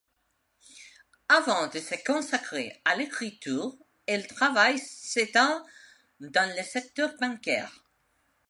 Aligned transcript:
Avant 1.29 1.67
de 1.67 1.77
se 1.79 1.93
consacrer 2.03 2.81
à 2.85 2.95
l’écriture, 2.95 3.75
elle 4.07 4.25
travaille 4.25 4.79
sept 4.79 5.35
ans 5.35 5.63
dans 6.19 6.51
le 6.57 6.63
secteur 6.63 7.13
bancaire. 7.21 7.71